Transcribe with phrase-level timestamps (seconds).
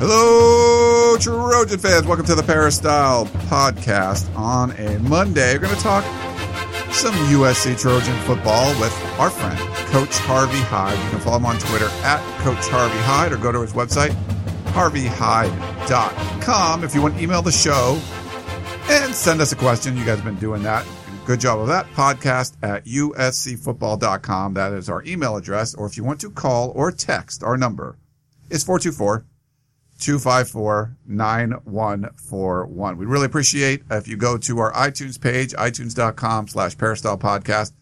[0.00, 2.06] Hello, Trojan fans.
[2.06, 5.54] Welcome to the Peristyle podcast on a Monday.
[5.54, 6.04] We're going to talk
[6.92, 9.58] some USC Trojan football with our friend,
[9.90, 10.96] Coach Harvey Hyde.
[11.02, 14.10] You can follow him on Twitter at Coach Harvey Hyde or go to his website,
[14.66, 16.84] harveyhyde.com.
[16.84, 18.00] If you want to email the show
[18.88, 20.86] and send us a question, you guys have been doing that.
[21.26, 21.86] Good job of that.
[21.94, 24.54] Podcast at uscfootball.com.
[24.54, 25.74] That is our email address.
[25.74, 27.98] Or if you want to call or text, our number
[28.48, 29.24] is 424-
[29.98, 32.96] 254-9141.
[32.96, 37.72] We really appreciate if you go to our iTunes page, itunes.com slash peristyle podcast.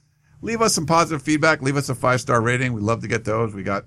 [0.43, 1.63] Leave us some positive feedback.
[1.63, 2.73] Leave us a five star rating.
[2.73, 3.55] We'd love to get those.
[3.55, 3.85] We got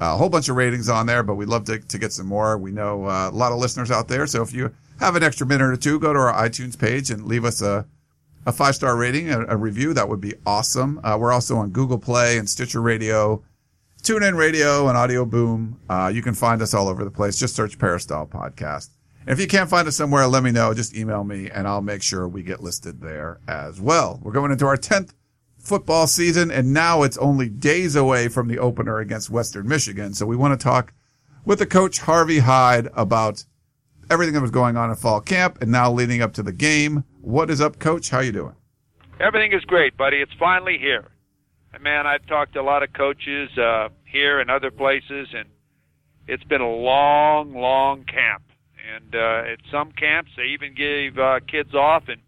[0.00, 2.58] a whole bunch of ratings on there, but we'd love to, to get some more.
[2.58, 4.26] We know uh, a lot of listeners out there.
[4.26, 7.26] So if you have an extra minute or two, go to our iTunes page and
[7.26, 7.86] leave us a,
[8.46, 9.94] a five star rating, a, a, review.
[9.94, 11.00] That would be awesome.
[11.04, 13.42] Uh, we're also on Google Play and Stitcher Radio
[14.02, 15.78] TuneIn Radio and Audio Boom.
[15.88, 17.38] Uh, you can find us all over the place.
[17.38, 18.90] Just search Peristyle Podcast.
[19.20, 20.74] And if you can't find us somewhere, let me know.
[20.74, 24.18] Just email me and I'll make sure we get listed there as well.
[24.20, 25.12] We're going into our 10th
[25.56, 30.14] football season and now it's only days away from the opener against Western Michigan.
[30.14, 30.92] So we want to talk
[31.44, 33.44] with the coach Harvey Hyde about
[34.10, 37.04] everything that was going on in fall camp and now leading up to the game.
[37.20, 38.10] What is up, coach?
[38.10, 38.56] How you doing?
[39.20, 40.16] Everything is great, buddy.
[40.16, 41.06] It's finally here
[41.80, 45.48] man, I've talked to a lot of coaches uh, here and other places, and
[46.26, 48.42] it's been a long, long camp.
[48.94, 52.20] And uh, at some camps, they even gave uh, kids off and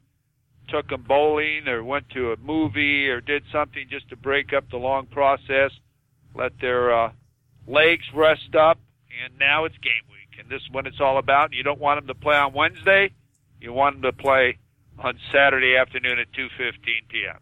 [0.69, 4.71] took them bowling or went to a movie or did something just to break up
[4.71, 5.73] the long process,
[6.35, 7.13] let their uh,
[7.67, 8.79] legs rest up,
[9.25, 10.39] and now it's game week.
[10.39, 11.53] And this is what it's all about.
[11.53, 13.13] You don't want them to play on Wednesday.
[13.61, 14.59] You want them to play
[14.99, 16.73] on Saturday afternoon at 2.15
[17.09, 17.39] p.m.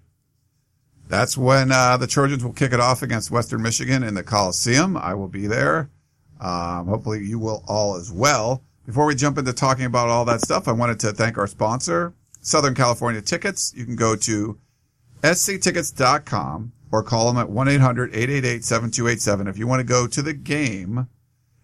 [1.12, 4.96] That's when uh, the Trojans will kick it off against Western Michigan in the Coliseum.
[4.96, 5.90] I will be there.
[6.40, 8.62] Um, hopefully, you will all as well.
[8.86, 12.14] Before we jump into talking about all that stuff, I wanted to thank our sponsor,
[12.40, 13.74] Southern California Tickets.
[13.76, 14.58] You can go to
[15.22, 19.50] sctickets.com or call them at 1-800-888-7287.
[19.50, 21.08] If you want to go to the game,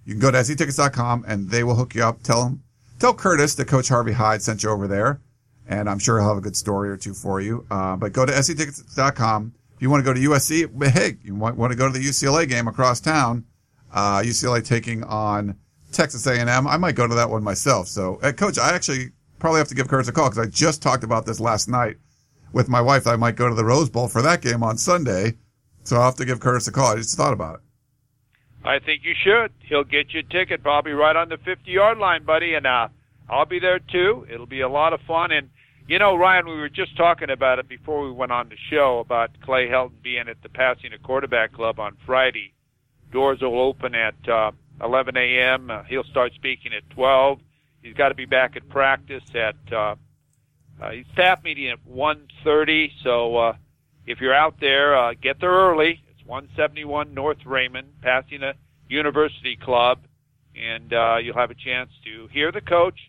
[0.05, 2.23] you can go to sctickets.com and they will hook you up.
[2.23, 2.65] Tell them,
[2.99, 5.23] tell Curtis that Coach Harvey Hyde sent you over there
[5.69, 7.67] and I'm sure he'll have a good story or two for you.
[7.71, 9.53] Uh, but go to sctickets.com.
[9.77, 12.05] If you want to go to USC, hey, you want, want to go to the
[12.05, 13.45] UCLA game across town,
[13.93, 15.57] uh, UCLA taking on
[15.93, 16.67] Texas A&M.
[16.67, 17.87] I might go to that one myself.
[17.87, 20.83] So, uh, coach, I actually probably have to give Curtis a call because I just
[20.83, 21.97] talked about this last night
[22.53, 23.07] with my wife.
[23.07, 25.37] I might go to the Rose Bowl for that game on Sunday.
[25.85, 26.93] So I'll have to give Curtis a call.
[26.93, 27.61] I just thought about it.
[28.65, 29.53] I think you should.
[29.61, 32.55] He'll get you a ticket probably right on the 50 yard line, buddy.
[32.55, 32.89] And, uh,
[33.31, 34.27] I'll be there too.
[34.31, 35.31] It'll be a lot of fun.
[35.31, 35.51] And,
[35.89, 38.99] you know, Ryan, we were just talking about it before we went on the show
[38.99, 42.53] about Clay Helton being at the Pasadena Quarterback Club on Friday.
[43.11, 45.71] Doors will open at uh, 11 a.m.
[45.71, 47.41] Uh, he'll start speaking at 12.
[47.83, 49.95] He's got to be back at practice at uh,
[50.79, 52.91] uh, staff meeting at 1:30.
[53.03, 53.53] So uh,
[54.07, 56.03] if you're out there, uh, get there early.
[56.11, 58.55] It's 171 North Raymond, Pasadena
[58.91, 60.01] University Club,
[60.55, 63.08] and uh, you'll have a chance to hear the coach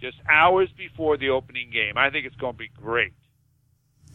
[0.00, 1.96] just hours before the opening game.
[1.96, 3.12] I think it's going to be great.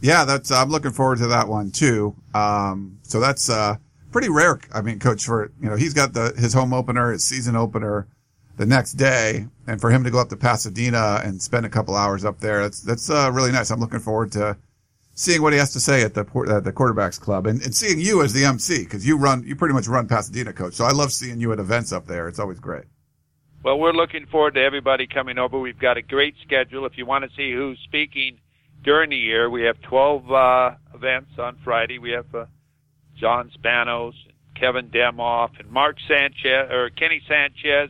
[0.01, 2.16] Yeah, that's I'm looking forward to that one too.
[2.34, 3.78] Um, so that's uh,
[4.12, 4.59] pretty rare.
[4.74, 8.07] I mean, coach for you know he's got the his home opener, his season opener
[8.57, 11.95] the next day, and for him to go up to Pasadena and spend a couple
[11.95, 13.72] hours up there, that's that's uh, really nice.
[13.72, 14.57] I'm looking forward to
[15.16, 16.22] seeing what he has to say at the
[16.53, 19.56] at the quarterbacks club and, and seeing you as the MC because you run you
[19.56, 20.74] pretty much run Pasadena, coach.
[20.74, 22.28] So I love seeing you at events up there.
[22.28, 22.85] It's always great.
[23.65, 25.59] Well, we're looking forward to everybody coming over.
[25.59, 26.85] We've got a great schedule.
[26.85, 28.38] If you want to see who's speaking
[28.83, 31.97] during the year, we have 12 uh, events on Friday.
[31.97, 32.45] We have uh,
[33.19, 34.13] John Spanos,
[34.53, 37.89] Kevin Demoff, and Mark Sanchez or Kenny Sanchez,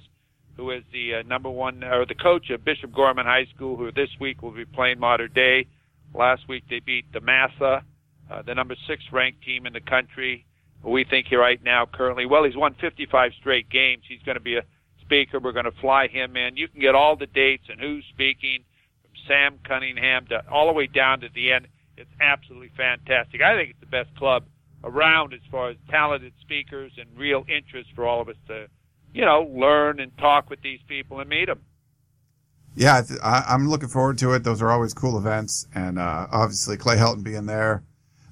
[0.56, 3.92] who is the uh, number one or the coach of Bishop Gorman High School, who
[3.92, 5.68] this week will be playing Mater Dei.
[6.13, 7.83] Last week they beat the Massa,
[8.31, 10.45] uh, the number six ranked team in the country.
[10.86, 14.04] We think he right now currently, well, he's won 55 straight games.
[14.07, 14.62] He's going to be a
[15.06, 15.40] speaker.
[15.40, 16.57] We're going to fly him in.
[16.57, 18.63] You can get all the dates and who's speaking
[19.02, 21.68] from Sam Cunningham to all the way down to the end.
[21.98, 23.42] It's absolutely fantastic.
[23.42, 24.46] I think it's the best club
[24.84, 28.68] around as far as talented speakers and real interest for all of us to,
[29.13, 31.62] you know, learn and talk with these people and meet them.
[32.75, 34.44] Yeah, I, am looking forward to it.
[34.44, 37.84] Those are always cool events, and uh, obviously Clay Helton being there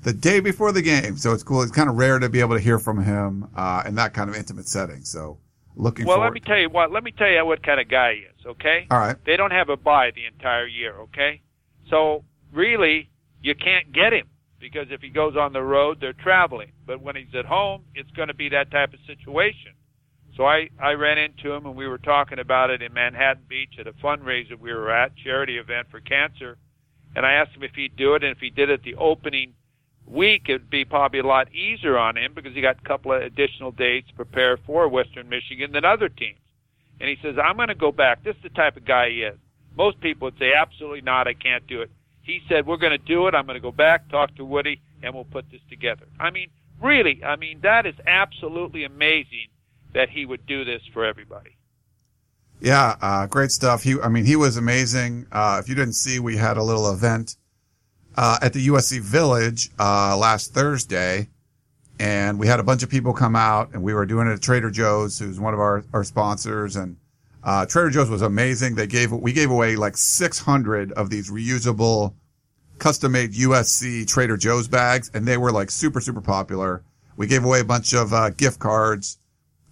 [0.04, 1.62] the day before the game, so it's cool.
[1.62, 4.30] It's kind of rare to be able to hear from him uh, in that kind
[4.30, 5.06] of intimate setting.
[5.06, 5.38] So
[5.76, 6.06] looking.
[6.06, 6.28] Well, forward.
[6.28, 6.92] let me tell you what.
[6.92, 8.46] Let me tell you what kind of guy he is.
[8.46, 8.88] Okay.
[8.90, 9.16] All right.
[9.26, 10.96] They don't have a buy the entire year.
[11.02, 11.42] Okay.
[11.90, 13.10] So really,
[13.42, 14.28] you can't get him
[14.60, 16.72] because if he goes on the road, they're traveling.
[16.86, 19.74] But when he's at home, it's going to be that type of situation.
[20.38, 23.76] So I, I ran into him and we were talking about it in Manhattan Beach
[23.80, 26.58] at a fundraiser we were at, charity event for cancer.
[27.16, 29.54] And I asked him if he'd do it, and if he did it the opening
[30.08, 33.22] week, it'd be probably a lot easier on him because he got a couple of
[33.22, 36.40] additional days to prepare for Western Michigan than other teams.
[37.00, 38.24] And he says, I'm going to go back.
[38.24, 39.38] This is the type of guy he is.
[39.76, 41.90] Most people would say, absolutely not, I can't do it.
[42.22, 43.36] He said, we're going to do it.
[43.36, 46.06] I'm going to go back, talk to Woody, and we'll put this together.
[46.20, 46.50] I mean,
[46.82, 49.48] really, I mean, that is absolutely amazing
[49.94, 51.58] that he would do this for everybody.
[52.62, 53.84] Yeah, uh, great stuff.
[53.84, 55.28] He, I mean, he was amazing.
[55.32, 57.36] Uh, if you didn't see, we had a little event
[58.16, 61.30] uh, at the USC Village uh, last Thursday,
[62.00, 64.42] and we had a bunch of people come out, and we were doing it at
[64.42, 66.98] Trader Joe's, who's one of our our sponsors, and
[67.44, 68.76] uh, Trader Joe's was amazing.
[68.76, 72.14] They gave we gave away like 600 of these reusable,
[72.80, 76.84] custom made USC Trader Joe's bags, and they were like super super popular.
[77.16, 79.20] We gave away a bunch of uh, gift cards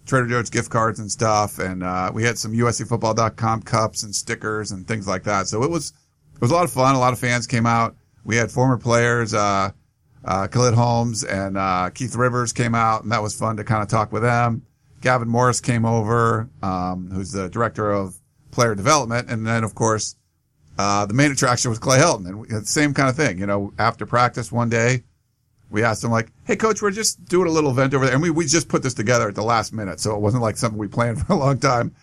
[0.06, 1.58] Trader Joe's gift cards and stuff.
[1.58, 5.46] And, uh, we had some USCfootball.com cups and stickers and things like that.
[5.46, 5.92] So it was,
[6.34, 6.94] it was a lot of fun.
[6.94, 7.96] A lot of fans came out.
[8.24, 9.70] We had former players, uh,
[10.24, 13.82] uh, Khalid Holmes and, uh, Keith Rivers came out and that was fun to kind
[13.82, 14.62] of talk with them.
[15.00, 18.16] Gavin Morris came over, um, who's the director of
[18.52, 19.28] player development.
[19.28, 20.14] And then, of course,
[20.78, 23.72] uh, the main attraction was Clay Helton and we same kind of thing, you know,
[23.78, 25.02] after practice one day,
[25.72, 28.22] we asked him like, "Hey, coach, we're just doing a little event over there, and
[28.22, 30.78] we we just put this together at the last minute, so it wasn't like something
[30.78, 31.94] we planned for a long time.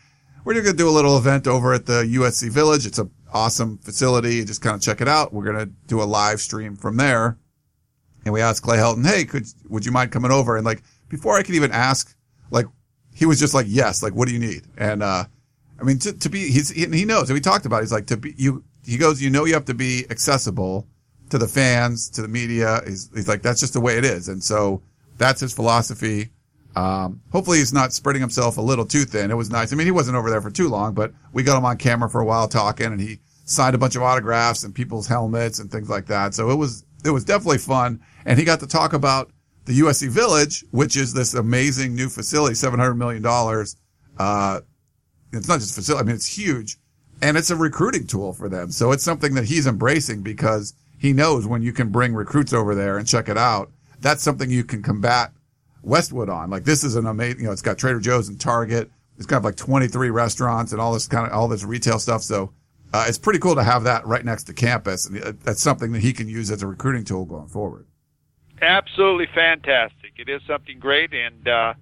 [0.43, 2.85] We're just gonna do a little event over at the USC Village.
[2.87, 4.43] It's an awesome facility.
[4.45, 5.33] Just kind of check it out.
[5.33, 7.37] We're gonna do a live stream from there."
[8.25, 11.37] And we asked Clay Helton, "Hey, could would you mind coming over?" And like before
[11.37, 12.15] I could even ask,
[12.51, 12.65] like
[13.13, 14.63] he was just like, "Yes." Like, what do you need?
[14.77, 15.25] And uh,
[15.79, 17.29] I mean, to, to be he's he, he knows.
[17.29, 17.77] And we talked about.
[17.77, 17.83] It.
[17.83, 18.63] He's like to be you.
[18.85, 20.87] He goes, you know, you have to be accessible
[21.29, 22.81] to the fans, to the media.
[22.87, 24.27] He's, he's like, that's just the way it is.
[24.29, 24.81] And so
[25.17, 26.29] that's his philosophy.
[26.75, 29.31] Um, hopefully he's not spreading himself a little too thin.
[29.31, 29.73] It was nice.
[29.73, 32.09] I mean, he wasn't over there for too long, but we got him on camera
[32.09, 35.71] for a while talking and he signed a bunch of autographs and people's helmets and
[35.71, 36.33] things like that.
[36.33, 37.99] So it was, it was definitely fun.
[38.25, 39.31] And he got to talk about
[39.65, 43.25] the USC Village, which is this amazing new facility, $700 million.
[44.17, 44.61] Uh,
[45.33, 46.03] it's not just facility.
[46.03, 46.77] I mean, it's huge
[47.21, 48.71] and it's a recruiting tool for them.
[48.71, 52.75] So it's something that he's embracing because he knows when you can bring recruits over
[52.75, 53.71] there and check it out.
[53.99, 55.31] That's something you can combat
[55.81, 56.49] Westwood on.
[56.49, 58.89] Like this is an amazing, you know, it's got Trader Joe's and Target.
[59.17, 62.21] It's got like 23 restaurants and all this kind of, all this retail stuff.
[62.21, 62.53] So,
[62.91, 65.05] uh, it's pretty cool to have that right next to campus.
[65.05, 67.85] And uh, that's something that he can use as a recruiting tool going forward.
[68.61, 70.13] Absolutely fantastic.
[70.17, 71.13] It is something great.
[71.13, 71.73] And, uh,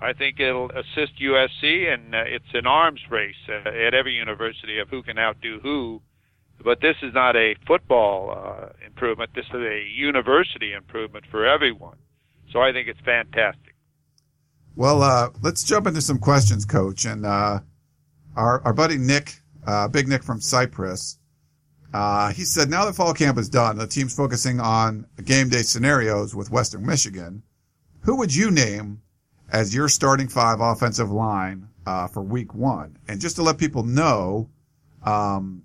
[0.00, 4.80] I think it'll assist USC, and uh, it's an arms race uh, at every university
[4.80, 6.02] of who can outdo who
[6.62, 9.30] but this is not a football uh, improvement.
[9.34, 11.96] This is a university improvement for everyone.
[12.52, 13.74] So I think it's fantastic.
[14.76, 17.04] Well, uh, let's jump into some questions, Coach.
[17.04, 17.60] And uh,
[18.36, 19.34] our our buddy Nick,
[19.66, 21.18] uh, Big Nick from Cypress,
[21.92, 25.62] uh, he said now that fall camp is done, the team's focusing on game day
[25.62, 27.42] scenarios with Western Michigan.
[28.00, 29.02] Who would you name
[29.50, 32.98] as your starting five offensive line uh, for Week One?
[33.08, 34.50] And just to let people know.
[35.04, 35.64] Um,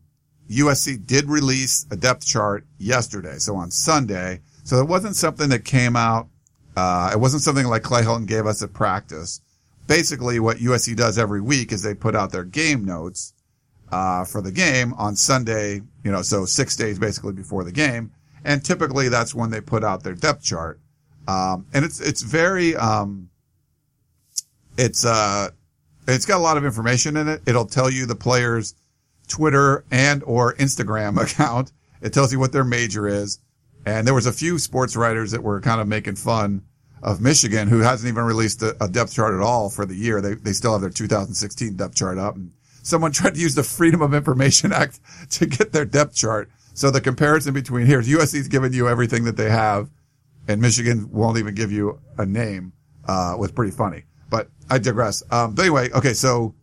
[0.49, 4.39] USC did release a depth chart yesterday, so on Sunday.
[4.63, 6.29] So it wasn't something that came out.
[6.77, 9.41] Uh, it wasn't something like Clay Helton gave us at practice.
[9.87, 13.33] Basically, what USC does every week is they put out their game notes
[13.91, 15.81] uh, for the game on Sunday.
[16.03, 18.11] You know, so six days basically before the game,
[18.45, 20.79] and typically that's when they put out their depth chart.
[21.27, 23.31] Um, and it's it's very um,
[24.77, 25.49] it's uh,
[26.07, 27.41] it's got a lot of information in it.
[27.47, 28.75] It'll tell you the players
[29.27, 31.71] Twitter and or Instagram account.
[32.01, 33.39] It tells you what their major is.
[33.87, 36.61] And there was a few sports writers that were kind of making fun
[37.03, 40.21] of Michigan who hasn't even released a, a depth chart at all for the year.
[40.21, 42.51] They, they still have their 2016 depth chart up and
[42.83, 44.99] someone tried to use the Freedom of Information Act
[45.31, 46.49] to get their depth chart.
[46.73, 49.89] So the comparison between here is USC's giving you everything that they have
[50.47, 52.73] and Michigan won't even give you a name,
[53.07, 55.23] uh, was pretty funny, but I digress.
[55.29, 56.13] Um, but anyway, okay.
[56.13, 56.55] So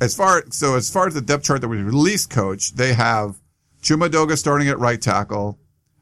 [0.00, 3.36] as far so as far as the depth chart that was released, coach, they have
[3.82, 5.58] Chuma Edoga starting at right tackle,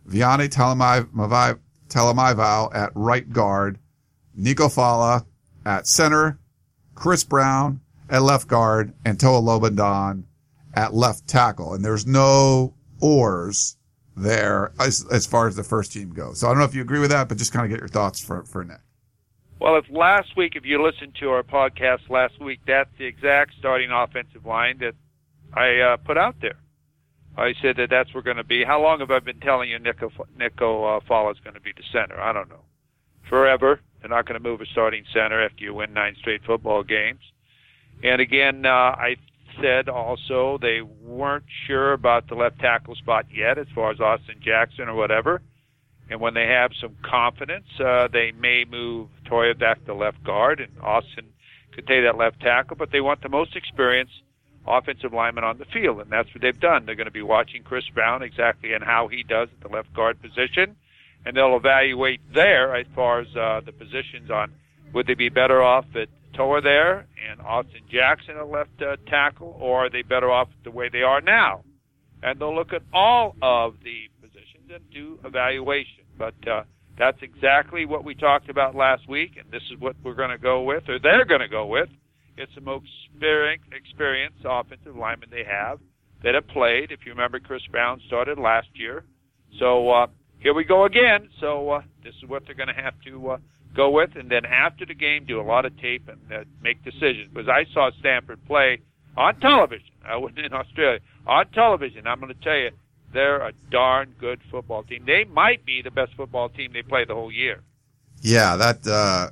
[0.09, 0.51] Vianney
[1.95, 3.79] Talamaivao at right guard,
[4.35, 5.25] Nico Falah
[5.65, 6.39] at center,
[6.95, 10.25] Chris Brown at left guard, and Toa Lobendahn
[10.75, 13.77] at left tackle, and there's no oars
[14.17, 16.41] there as, as far as the first team goes.
[16.41, 17.89] So I don't know if you agree with that, but just kind of get your
[17.89, 18.81] thoughts for, for Nick.
[19.61, 23.55] Well, if last week, if you listened to our podcast last week, that's the exact
[23.59, 24.95] starting offensive line that
[25.55, 26.59] I uh, put out there.
[27.37, 28.65] I said that that's where going to be.
[28.65, 31.73] How long have I been telling you Nico, Nico uh, Falah is going to be
[31.73, 32.21] the center?
[32.21, 32.65] I don't know.
[33.29, 33.81] Forever.
[34.01, 37.21] They're not going to move a starting center after you win nine straight football games.
[38.03, 39.17] And again, uh, I
[39.61, 44.41] said also they weren't sure about the left tackle spot yet as far as Austin
[44.45, 45.41] Jackson or whatever.
[46.11, 50.61] And when they have some confidence, uh, they may move Toa back to left guard
[50.61, 51.27] and Austin
[51.73, 54.23] could take that left tackle, but they want the most experienced
[54.67, 56.87] offensive lineman on the field, and that's what they've done.
[56.87, 59.93] They're going to be watching Chris Brown exactly and how he does at the left
[59.95, 60.77] guard position,
[61.27, 64.53] and they'll evaluate there as far as uh, the positions on
[64.93, 69.57] would they be better off at Toa there and Austin Jackson at left uh, tackle,
[69.61, 71.63] or are they better off the way they are now?
[72.23, 76.05] And they'll look at all of the positions and do evaluation.
[76.17, 76.63] But uh,
[76.97, 80.39] that's exactly what we talked about last week, and this is what we're going to
[80.39, 81.89] go with, or they're going to go with.
[82.37, 82.87] It's the most
[83.73, 85.79] experienced offensive lineman they have
[86.23, 86.91] that have played.
[86.91, 89.05] If you remember, Chris Brown started last year.
[89.59, 90.07] So uh,
[90.39, 91.29] here we go again.
[91.41, 93.37] So uh, this is what they're going to have to uh,
[93.75, 96.85] go with, and then after the game, do a lot of tape and uh, make
[96.85, 97.29] decisions.
[97.33, 98.81] Because I saw Stanford play
[99.17, 99.91] on television.
[100.05, 102.07] I wasn't in Australia on television.
[102.07, 102.71] I'm going to tell you,
[103.13, 105.05] they're a darn good football team.
[105.07, 107.63] They might be the best football team they play the whole year.
[108.21, 109.31] Yeah, that uh,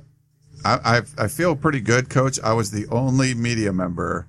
[0.65, 2.39] I, I I feel pretty good, Coach.
[2.43, 4.27] I was the only media member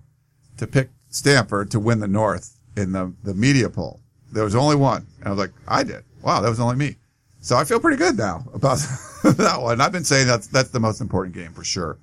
[0.56, 4.00] to pick Stanford to win the North in the the media poll.
[4.32, 6.04] There was only one, and I was like, I did.
[6.22, 6.96] Wow, that was only me.
[7.40, 8.78] So I feel pretty good now about
[9.22, 9.80] that one.
[9.80, 11.98] I've been saying that's that's the most important game for sure.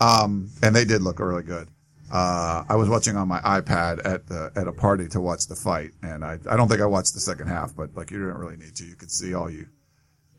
[0.00, 1.68] Um, and they did look really good.
[2.12, 5.56] Uh, I was watching on my iPad at the at a party to watch the
[5.56, 8.38] fight, and I I don't think I watched the second half, but like you didn't
[8.38, 8.84] really need to.
[8.84, 9.66] You could see all you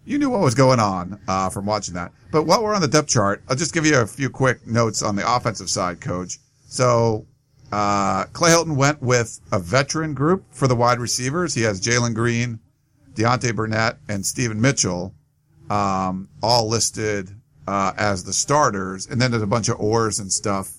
[0.07, 2.13] you knew what was going on uh, from watching that.
[2.31, 5.03] But while we're on the depth chart, I'll just give you a few quick notes
[5.03, 6.39] on the offensive side, Coach.
[6.67, 7.25] So
[7.73, 11.53] uh, Clay Helton went with a veteran group for the wide receivers.
[11.53, 12.59] He has Jalen Greene,
[13.15, 15.13] Deontay Burnett, and Steven Mitchell,
[15.69, 17.29] um, all listed
[17.67, 20.71] uh, as the starters, and then there's a bunch of oars and stuff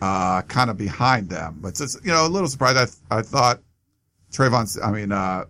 [0.00, 1.58] uh, kind of behind them.
[1.60, 2.78] But it's, you know, a little surprised.
[2.78, 3.60] I, th- I thought
[4.32, 5.44] Trayvon, I mean, uh,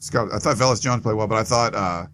[0.00, 2.06] Scott, I thought Velus Jones played well, but I thought, uh,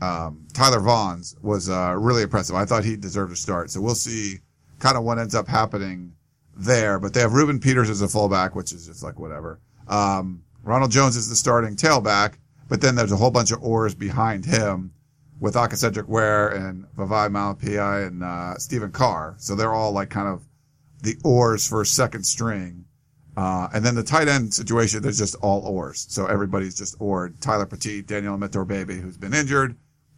[0.00, 2.56] um, Tyler Vaughns was, uh, really impressive.
[2.56, 3.70] I thought he deserved a start.
[3.70, 4.40] So we'll see
[4.78, 6.14] kind of what ends up happening
[6.56, 6.98] there.
[6.98, 9.60] But they have Reuben Peters as a fullback, which is just like whatever.
[9.88, 12.34] Um, Ronald Jones is the starting tailback,
[12.68, 14.92] but then there's a whole bunch of oars behind him
[15.40, 19.34] with Aca'Cedric Ware and Vavai Malepeai and uh, Stephen Carr.
[19.38, 20.42] So they're all like kind of
[21.02, 22.86] the oars for second string.
[23.36, 26.06] Uh, and then the tight end situation, there's just all oars.
[26.08, 27.40] So everybody's just oared.
[27.40, 29.76] Tyler Petite, Daniel Imatorbhebhe, who's been injured,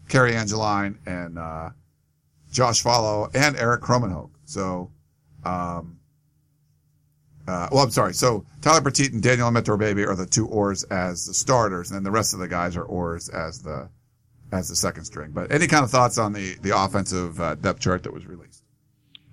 [0.09, 1.71] Cary Angeline, and uh,
[2.53, 4.31] Josh Falo, and Erik Krommenhoek.
[4.45, 4.91] So,
[5.45, 5.99] um,
[7.47, 8.15] uh, well, I'm sorry.
[8.15, 12.05] So Tyler Petite and Daniel Imatorbhebhe are the two oars as the starters, and then
[12.05, 13.89] the rest of the guys are oars as the
[14.53, 15.33] as the second string.
[15.33, 18.63] But any kind of thoughts on the the offensive uh, depth chart that was released?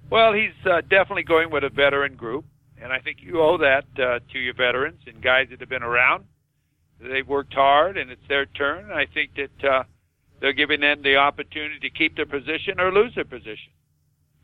[0.10, 2.46] Well, he's uh, definitely going with a veteran group,
[2.80, 5.84] and I think you owe that uh, to your veterans and guys that have been
[5.84, 6.26] around.
[7.00, 8.92] They've worked hard, and it's their turn.
[8.92, 9.84] I think that uh,
[10.44, 13.72] they're giving them the opportunity to keep their position or lose their position.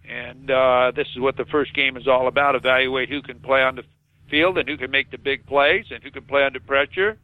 [0.10, 3.62] And uh, this is what the first game is all about: evaluate who can play
[3.62, 3.84] on the
[4.32, 7.18] field and who can make the big plays and who can play under pressure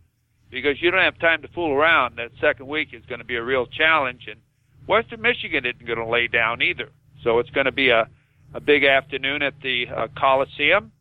[0.51, 2.17] because you don't have time to fool around.
[2.17, 4.41] That second week is going to be a real challenge, and
[4.85, 6.89] Western Michigan isn't going to lay down either.
[7.23, 8.09] So it's going to be a,
[8.53, 10.91] a big afternoon at the uh, Coliseum,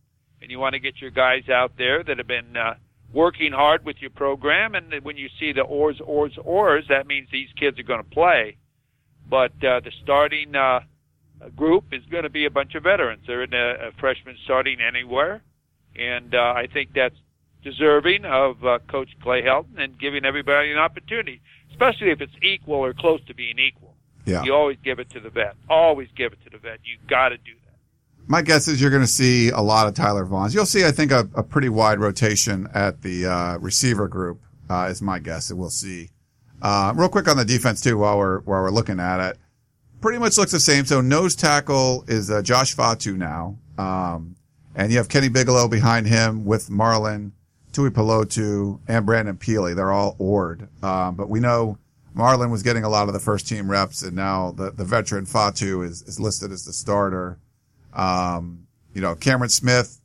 [0.41, 2.75] and you want to get your guys out there that have been uh,
[3.15, 4.75] working hard with your program.
[4.75, 8.11] And when you see the oars, oars, oars, that means these kids are going to
[8.11, 8.57] play.
[9.29, 10.81] But uh, the starting uh,
[11.57, 13.23] group is going to be a bunch of veterans.
[13.27, 15.43] They're in a, a freshman starting anywhere,
[15.97, 17.17] and uh, I think that's
[17.63, 21.41] deserving of uh, Coach Clay Helton and giving everybody an opportunity,
[21.71, 23.95] especially if it's equal or close to being equal.
[24.27, 24.43] Yeah.
[24.43, 25.55] You always give it to the vet.
[25.69, 26.81] Always give it to the vet.
[26.85, 27.64] You got to do that.
[28.27, 30.55] My guess is you're going to see a lot of Tyler Vaughns.
[30.55, 34.41] You'll see, I think, a, a pretty wide rotation at the uh, receiver group.
[34.71, 36.09] Uh, is my guess, and we'll see.
[36.63, 39.39] Uh, real quick on the defense too, while we're while we're looking at it,
[40.01, 40.87] pretty much looks the same.
[40.87, 44.37] So nose tackle is uh, Josh Fatu now, um,
[44.75, 47.33] and you have Kenny Bigelow behind him with Marlin Marlon
[47.75, 49.75] Tuipulotu and Brandon Pili.
[49.75, 50.69] They're all oared.
[50.83, 51.79] Um, but we know
[52.17, 55.27] Marlon was getting a lot of the first team reps and now the, the veteran
[55.27, 57.39] Fatu is, is listed as the starter.
[57.95, 60.01] Um, you know, Cameron Smith,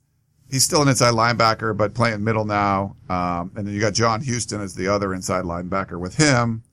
[0.49, 2.95] he's still an inside linebacker, but playing middle now.
[3.09, 6.63] Um, and then you got John Houston as the other inside linebacker with him.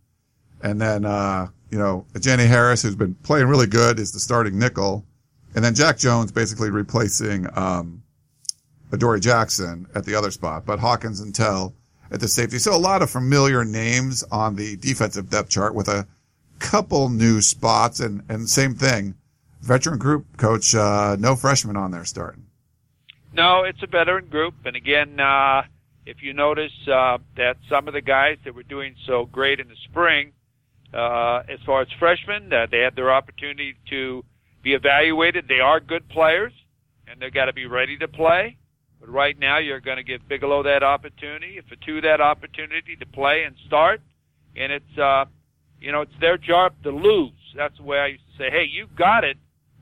[0.62, 4.58] And then, uh, you know, Jenny Harris, who's been playing really good, is the starting
[4.58, 5.04] nickel.
[5.54, 8.02] And then Jack Jones basically replacing, um,
[8.92, 11.74] Adoree Jackson at the other spot, but Hawkins and Tell
[12.10, 12.58] at the safety.
[12.58, 16.06] So a lot of familiar names on the defensive depth chart with a
[16.58, 19.14] couple new spots and, and same thing.
[19.66, 22.46] Veteran group coach, uh, no freshmen on there starting.
[23.32, 24.54] No, it's a veteran group.
[24.64, 25.64] And again, uh,
[26.06, 29.68] if you notice, uh, that some of the guys that were doing so great in
[29.68, 30.32] the spring,
[30.94, 34.24] uh, as far as freshmen, uh, they had their opportunity to
[34.62, 35.48] be evaluated.
[35.48, 36.52] They are good players
[37.06, 38.56] and they've got to be ready to play.
[39.00, 43.44] But right now, you're going to give Bigelow that opportunity, Fatu that opportunity to play
[43.44, 44.00] and start,
[44.56, 45.26] and it's uh,
[45.80, 47.32] you know it's their job to lose.
[47.54, 49.36] That's the way I used to say, hey, you got it.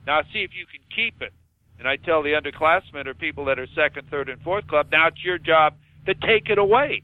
[0.05, 1.33] Now see if you can keep it.
[1.77, 5.07] And I tell the underclassmen or people that are second, third, and fourth club, now
[5.07, 7.03] it's your job to take it away.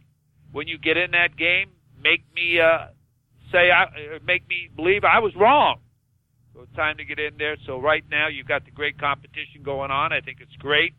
[0.52, 2.88] When you get in that game, make me uh,
[3.52, 5.80] say, I, make me believe I was wrong.
[6.54, 7.58] So it's time to get in there.
[7.66, 10.12] So right now you've got the great competition going on.
[10.14, 10.94] I think it's great.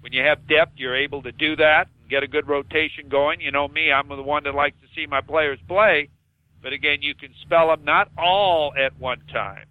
[0.00, 3.40] When you have depth, you're able to do that and get a good rotation going.
[3.40, 6.10] You know me, I'm the one that likes to see my players play.
[6.62, 9.66] But again, you can spell them not all at one time,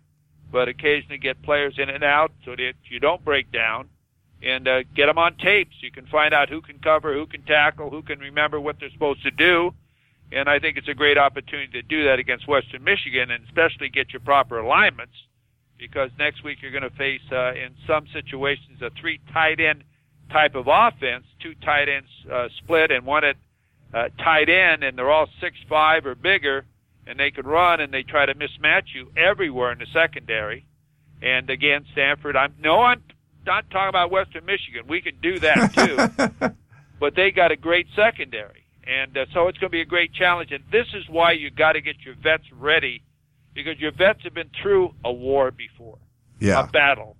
[0.54, 3.90] but occasionally get players in and out so that you don't break down.
[4.44, 7.26] And uh, get them on tape so you can find out who can cover, who
[7.26, 9.74] can tackle, who can remember what they're supposed to do.
[10.34, 13.90] And I think it's a great opportunity to do that against Western Michigan and especially
[13.90, 15.14] get your proper alignments
[15.80, 19.84] because next week you're going to face, uh, in some situations, a three tight end
[20.30, 23.38] type of offense, two tight ends uh, split and one at
[23.94, 26.66] uh, tight end, and they're all six five or bigger,
[27.08, 30.66] and they can run and they try to mismatch you everywhere in the secondary.
[31.22, 33.02] And again, Stanford, I'm no, I'm
[33.46, 34.88] not talking about Western Michigan.
[34.88, 36.50] We can do that too,
[37.00, 40.14] but they got a great secondary, and uh, so it's going to be a great
[40.14, 40.52] challenge.
[40.52, 43.04] And this is why you got to get your vets ready,
[43.54, 45.98] because your vets have been through a war before,
[46.40, 46.64] yeah.
[46.64, 47.18] a battle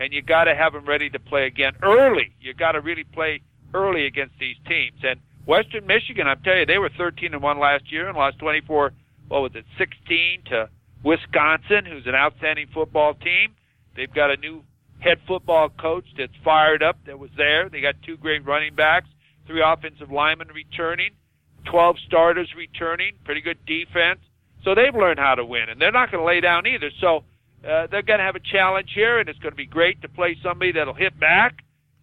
[0.00, 2.32] and you got to have them ready to play again early.
[2.40, 3.42] You got to really play
[3.74, 4.98] early against these teams.
[5.04, 8.38] And Western Michigan, I'm telling you, they were 13 and one last year and lost
[8.38, 8.92] 24.
[9.30, 10.68] What was it, 16 to
[11.04, 13.54] Wisconsin, who's an outstanding football team.
[13.94, 14.64] They've got a new
[14.98, 16.98] head football coach that's fired up.
[17.06, 17.68] That was there.
[17.68, 19.06] They got two great running backs,
[19.46, 21.12] three offensive linemen returning,
[21.66, 24.18] 12 starters returning, pretty good defense.
[24.64, 26.90] So they've learned how to win, and they're not going to lay down either.
[27.00, 27.18] So
[27.64, 30.08] uh, they're going to have a challenge here, and it's going to be great to
[30.08, 31.62] play somebody that'll hit back,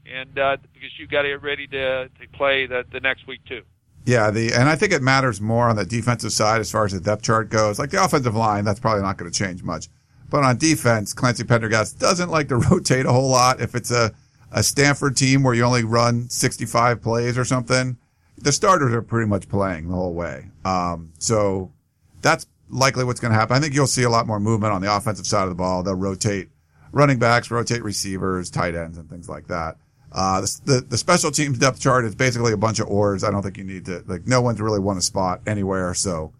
[0.09, 3.41] and uh, because you've got to get ready to to play the the next week
[3.45, 3.63] too.
[4.07, 6.93] Yeah, the and I think it matters more on the defensive side as far as
[6.93, 7.77] the depth chart goes.
[7.77, 9.89] Like the offensive line, that's probably not going to change much.
[10.29, 13.59] But on defense, Clancy Pendergast doesn't like to rotate a whole lot.
[13.59, 14.13] If it's a,
[14.49, 17.97] a Stanford team where you only run 65 plays or something,
[18.37, 20.51] the starters are pretty much playing the whole way.
[20.63, 21.73] Um, so
[22.21, 23.57] that's likely what's going to happen.
[23.57, 25.83] I think you'll see a lot more movement on the offensive side of the ball.
[25.83, 26.47] They'll rotate
[26.93, 29.75] running backs, rotate receivers, tight ends, and things like that.
[30.11, 33.23] Uh, the, the, special teams depth chart is basically a bunch of oars.
[33.23, 35.93] I don't think you need to, like, no one's really won a spot anywhere.
[35.93, 36.33] So,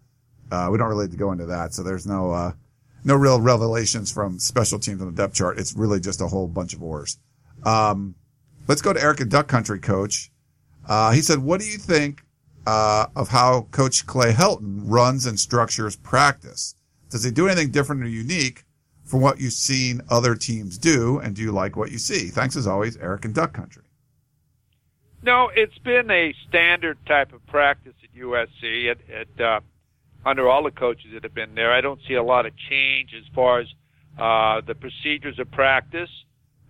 [0.50, 1.74] uh, we don't really need to go into that.
[1.74, 2.52] So there's no, uh,
[3.04, 5.58] no real revelations from special teams on the depth chart.
[5.58, 7.18] It's really just a whole bunch of oars.
[7.64, 8.14] Um,
[8.66, 10.30] let's go to Eric in Duck Country coach.
[10.88, 12.22] Uh, he said, what do you think
[12.68, 16.74] uh, of how Coach Clay Helton runs and structures practice.
[17.08, 18.64] Does he do anything different or unique
[19.08, 21.18] from what you've seen other teams do?
[21.18, 22.28] And do you like what you see?
[22.28, 23.84] Thanks as always, Eric and Duck Country.
[25.22, 29.60] No, it's been a standard type of practice at USC at, at uh,
[30.24, 31.72] under all the coaches that have been there.
[31.72, 33.66] I don't see a lot of change as far as
[34.18, 36.10] uh, the procedures of practice.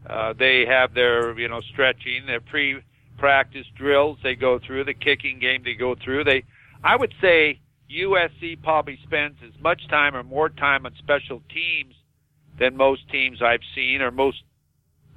[0.08, 2.80] Uh, they have their, you know, stretching, their pre
[3.18, 6.24] practice drills they go through, the kicking game they go through.
[6.24, 6.44] They,
[6.84, 11.94] I would say USC probably spends as much time or more time on special teams
[12.58, 14.42] than most teams I've seen or most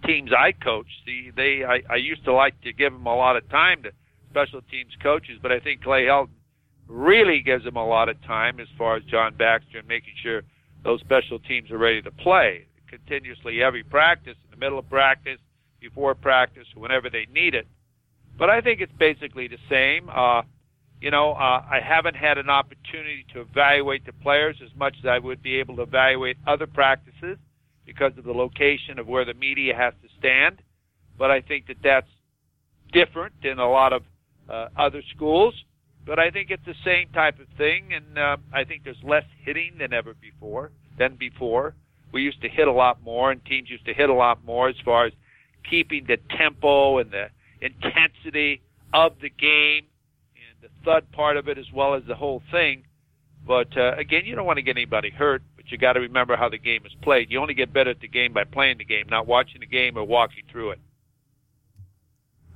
[0.05, 0.87] teams I coach.
[1.05, 3.91] The, they, I, I used to like to give them a lot of time to
[4.29, 6.29] special teams coaches, but I think Clay Helton
[6.87, 10.41] really gives them a lot of time as far as John Baxter and making sure
[10.83, 15.39] those special teams are ready to play continuously every practice, in the middle of practice,
[15.79, 17.67] before practice, whenever they need it.
[18.37, 20.09] But I think it's basically the same.
[20.09, 20.41] Uh,
[21.01, 25.05] you know, uh, I haven't had an opportunity to evaluate the players as much as
[25.07, 27.37] I would be able to evaluate other practices
[27.87, 30.61] because of the location of where the media has to stand.
[31.17, 32.07] But I think that that's
[32.93, 34.03] different in a lot of
[34.47, 35.55] uh, other schools.
[36.05, 39.25] But I think it's the same type of thing, and uh, I think there's less
[39.43, 40.71] hitting than ever before.
[40.99, 41.73] Than before,
[42.11, 44.69] we used to hit a lot more, and teams used to hit a lot more
[44.69, 45.13] as far as
[45.67, 47.27] keeping the tempo and the
[47.61, 48.61] intensity
[48.93, 49.85] of the game
[50.83, 52.83] thud part of it as well as the whole thing.
[53.45, 56.35] But uh, again, you don't want to get anybody hurt, but you got to remember
[56.35, 57.31] how the game is played.
[57.31, 59.97] You only get better at the game by playing the game, not watching the game
[59.97, 60.79] or walking through it.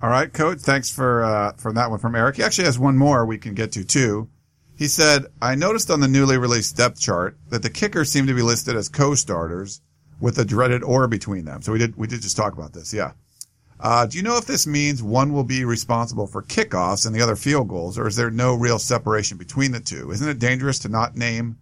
[0.02, 0.60] All right, coach.
[0.60, 2.36] Thanks for uh, for that one from Eric.
[2.36, 4.30] He actually has one more we can get to too.
[4.78, 8.34] He said, "I noticed on the newly released depth chart that the kickers seem to
[8.34, 9.82] be listed as co-starters
[10.20, 12.94] with a dreaded or between them." So we did we did just talk about this.
[12.94, 13.14] Yeah.
[13.80, 17.22] Uh, do you know if this means one will be responsible for kickoffs and the
[17.22, 20.12] other field goals, or is there no real separation between the two?
[20.12, 21.58] Isn't it dangerous to not name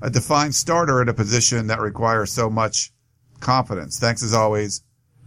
[0.00, 2.92] a defined starter at a position that requires so much
[3.40, 3.98] confidence?
[3.98, 4.82] Thanks as always,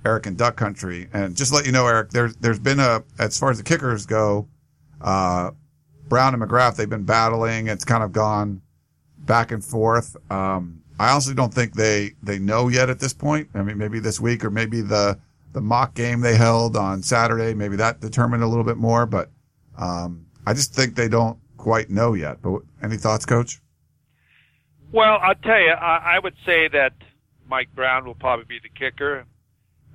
[0.05, 1.09] Eric in Duck Country.
[1.11, 4.05] And just let you know, Eric, there's there's been a as far as the kickers
[4.05, 4.47] go,
[5.01, 5.51] uh,
[6.07, 7.67] Brown and McGrath they've been battling.
[7.67, 8.61] It's kind of gone
[9.17, 10.15] back and forth.
[10.31, 13.49] Um, I honestly don't think they they know yet at this point.
[13.53, 15.19] I mean, maybe this week or maybe the
[15.53, 17.53] the mock game they held on Saturday.
[17.53, 19.29] Maybe that determined a little bit more, but
[19.77, 22.41] um, I just think they don't quite know yet.
[22.41, 23.59] But any thoughts, Coach?
[24.91, 26.93] Well, I'll tell you, I, I would say that
[27.47, 29.25] Mike Brown will probably be the kicker.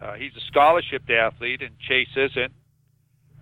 [0.01, 2.53] Uh, he's a scholarship athlete, and Chase isn't.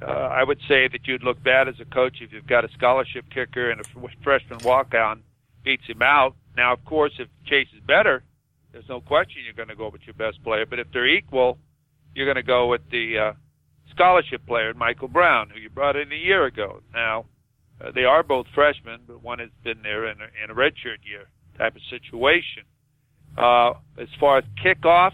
[0.02, 2.68] Uh, I would say that you'd look bad as a coach if you've got a
[2.72, 3.84] scholarship kicker and a
[4.22, 5.22] freshman walk-on
[5.62, 6.34] beats him out.
[6.56, 8.22] Now, of course, if Chase is better,
[8.72, 10.66] there's no question you're going to go with your best player.
[10.66, 11.58] But if they're equal,
[12.14, 13.32] you're going to go with the uh,
[13.90, 16.80] scholarship player, Michael Brown, who you brought in a year ago.
[16.92, 17.26] Now,
[17.80, 21.02] uh, they are both freshmen, but one has been there in a, in a redshirt
[21.04, 22.64] year type of situation.
[23.36, 25.12] Uh, as far as kickoffs,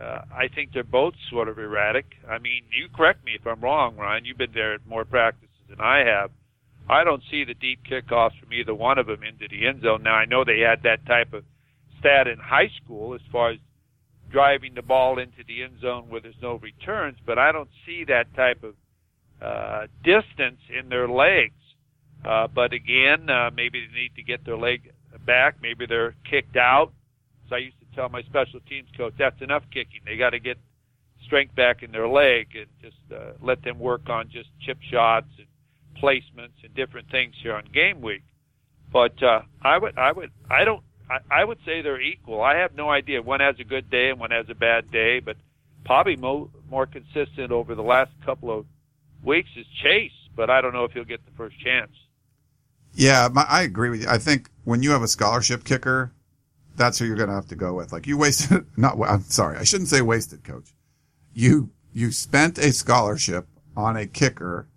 [0.00, 2.06] uh, I think they're both sort of erratic.
[2.28, 4.24] I mean, you correct me if I'm wrong, Ryan.
[4.24, 6.30] You've been there at more practices than I have.
[6.88, 10.02] I don't see the deep kickoffs from either one of them into the end zone.
[10.02, 11.44] Now, I know they had that type of
[11.98, 13.58] stat in high school as far as
[14.34, 18.02] driving the ball into the end zone where there's no returns, but I don't see
[18.08, 18.74] that type of
[19.40, 21.54] uh, distance in their legs.
[22.24, 24.90] Uh, but again, uh, maybe they need to get their leg
[25.24, 25.58] back.
[25.62, 26.92] Maybe they're kicked out.
[27.48, 30.00] So I used to tell my special teams coach, that's enough kicking.
[30.04, 30.58] They got to get
[31.24, 35.28] strength back in their leg and just uh, let them work on just chip shots
[35.38, 35.46] and
[36.02, 38.24] placements and different things here on game week.
[38.92, 40.82] But uh, I would, I would, I don't
[41.30, 42.42] I, would say they're equal.
[42.42, 43.20] I have no idea.
[43.20, 45.36] One has a good day and one has a bad day, but
[45.84, 48.66] probably mo- more consistent over the last couple of
[49.22, 51.92] weeks is Chase, but I don't know if he'll get the first chance.
[52.94, 54.08] Yeah, my, I agree with you.
[54.08, 56.12] I think when you have a scholarship kicker,
[56.76, 57.92] that's who you're going to have to go with.
[57.92, 60.74] Like you wasted, not, I'm sorry, I shouldn't say wasted, coach.
[61.34, 64.68] You, you spent a scholarship on a kicker.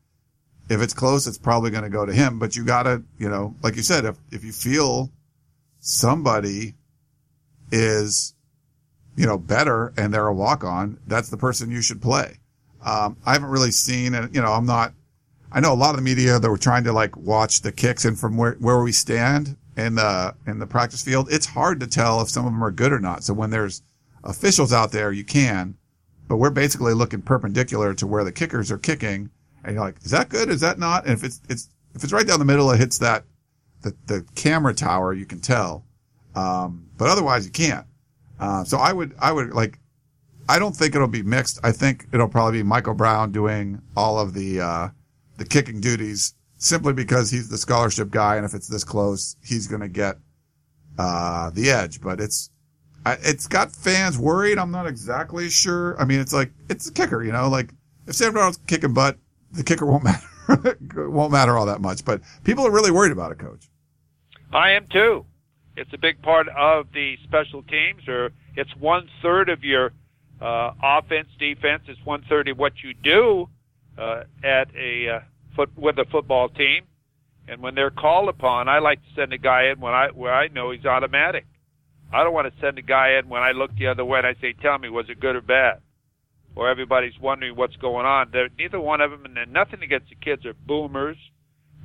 [0.69, 3.29] If it's close, it's probably going to go to him, but you got to, you
[3.29, 5.11] know, like you said, if, if you feel
[5.79, 6.75] somebody
[7.71, 8.33] is,
[9.15, 12.39] you know, better and they're a walk on, that's the person you should play.
[12.85, 14.93] Um, I haven't really seen, and you know, I'm not,
[15.51, 18.05] I know a lot of the media that were trying to like watch the kicks
[18.05, 21.87] and from where, where we stand in the, in the practice field, it's hard to
[21.87, 23.23] tell if some of them are good or not.
[23.23, 23.81] So when there's
[24.23, 25.75] officials out there, you can,
[26.27, 29.29] but we're basically looking perpendicular to where the kickers are kicking.
[29.63, 30.49] And you're like, is that good?
[30.49, 31.05] Is that not?
[31.05, 33.23] And if it's, it's, if it's right down the middle, it hits that
[33.81, 35.85] the, the camera tower, you can tell.
[36.35, 37.85] Um, but otherwise you can't.
[38.39, 39.79] Uh, so I would, I would like,
[40.49, 41.59] I don't think it'll be mixed.
[41.63, 44.87] I think it'll probably be Michael Brown doing all of the, uh,
[45.37, 48.35] the kicking duties simply because he's the scholarship guy.
[48.37, 50.17] And if it's this close, he's going to get,
[50.97, 52.49] uh, the edge, but it's,
[53.05, 54.57] it's got fans worried.
[54.57, 55.99] I'm not exactly sure.
[55.99, 57.73] I mean, it's like, it's a kicker, you know, like
[58.05, 59.17] if Sam Darnold's kicking butt,
[59.51, 60.27] the kicker won't matter.
[60.95, 63.67] won't matter all that much, but people are really worried about it, coach.
[64.53, 65.25] I am too.
[65.75, 69.91] It's a big part of the special teams, or it's one third of your
[70.41, 71.83] uh, offense, defense.
[71.87, 73.49] It's one third of what you do
[73.97, 75.19] uh, at a uh,
[75.55, 76.85] foot with a football team.
[77.47, 80.33] And when they're called upon, I like to send a guy in when I where
[80.33, 81.45] I know he's automatic.
[82.11, 84.27] I don't want to send a guy in when I look the other way and
[84.27, 85.81] I say, "Tell me, was it good or bad?"
[86.57, 88.29] Or everybody's wondering what's going on.
[88.33, 91.17] They're, neither one of them, and nothing against the kids, are boomers.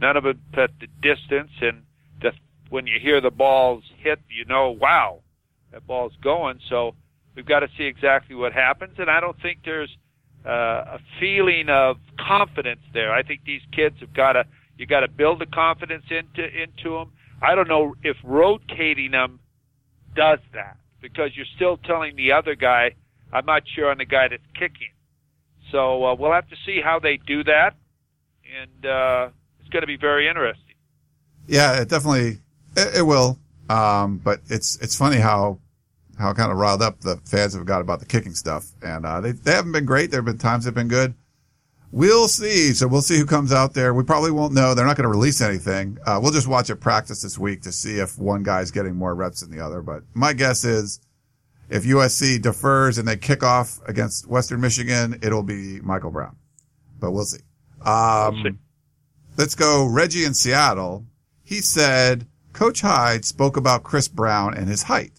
[0.00, 1.82] None of them at the distance, and
[2.20, 2.32] the,
[2.70, 5.20] when you hear the balls hit, you know, wow,
[5.72, 6.58] that ball's going.
[6.70, 6.94] So
[7.36, 9.94] we've got to see exactly what happens, and I don't think there's
[10.46, 13.12] uh, a feeling of confidence there.
[13.12, 14.44] I think these kids have got to
[14.78, 17.12] you got to build the confidence into into them.
[17.42, 19.38] I don't know if rotating them
[20.16, 22.92] does that because you're still telling the other guy
[23.32, 24.92] I'm not sure on the guy that's kicking.
[25.70, 27.74] So uh, we'll have to see how they do that,
[28.60, 29.28] and uh,
[29.60, 30.74] it's going to be very interesting.
[31.46, 32.40] Yeah, it definitely
[32.76, 33.38] it, it will.
[33.68, 35.58] Um, but it's it's funny how
[36.18, 39.20] how kind of riled up the fans have got about the kicking stuff, and uh,
[39.20, 40.10] they they haven't been great.
[40.10, 41.14] There have been times they've been good.
[41.90, 42.72] We'll see.
[42.72, 43.92] So we'll see who comes out there.
[43.92, 44.74] We probably won't know.
[44.74, 45.98] They're not going to release anything.
[46.06, 49.14] Uh, we'll just watch it practice this week to see if one guy's getting more
[49.14, 49.82] reps than the other.
[49.82, 51.00] But my guess is
[51.72, 56.36] if USC defers and they kick off against Western Michigan, it'll be Michael Brown.
[57.00, 57.40] But we'll see.
[57.84, 58.58] Um, We'll see.
[59.36, 61.04] let's go Reggie in Seattle.
[61.42, 65.12] He said Coach Hyde spoke about Chris Brown and his height.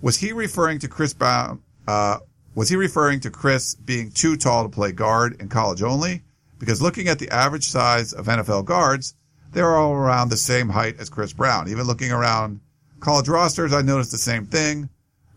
[0.00, 1.62] Was he referring to Chris Brown?
[1.86, 2.18] Uh,
[2.54, 6.22] was he referring to Chris being too tall to play guard in college only?
[6.58, 9.14] Because looking at the average size of NFL guards,
[9.52, 11.68] they're all around the same height as Chris Brown.
[11.68, 12.60] Even looking around
[13.00, 14.88] college rosters, I noticed the same thing.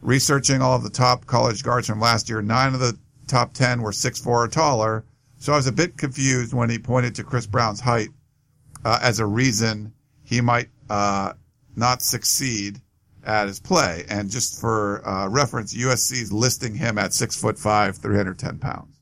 [0.02, 3.82] Researching all of the top college guards from last year, nine of the top 10
[3.82, 5.04] were 6'4 or taller.
[5.38, 8.10] So I was a bit confused when he pointed to Chris Brown's height
[8.84, 11.34] uh, as a reason he might uh,
[11.76, 12.80] not succeed
[13.24, 14.06] at his play.
[14.10, 19.00] And just for uh, reference, USC's listing him at six foot five, 310 pounds.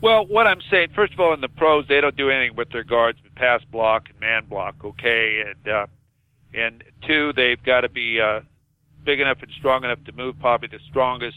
[0.00, 2.70] Well, what I'm saying, first of all, in the pros, they don't do anything with
[2.70, 5.44] their guards but pass block and man block, okay?
[5.46, 5.86] And uh,
[6.52, 8.40] and two, they've got to be uh,
[9.04, 11.36] big enough and strong enough to move probably the strongest,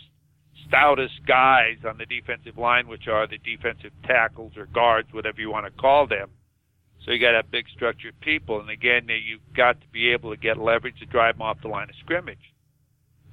[0.69, 5.51] stoutest guys on the defensive line, which are the defensive tackles or guards, whatever you
[5.51, 6.29] want to call them.
[7.03, 10.31] So you got to have big structured people, and again, you've got to be able
[10.31, 12.53] to get leverage to drive them off the line of scrimmage.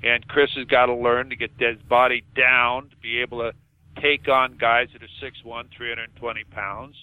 [0.02, 3.52] And Chris has got to learn to get his body down to be able to
[4.00, 6.96] take on guys that are 6'1", 320 pounds,